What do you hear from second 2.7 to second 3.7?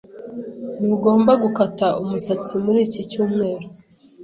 iki cyumweru.